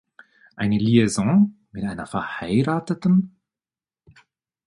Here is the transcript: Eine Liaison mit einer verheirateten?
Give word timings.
Eine 0.55 0.79
Liaison 0.79 1.59
mit 1.73 1.83
einer 1.83 2.07
verheirateten? 2.07 3.39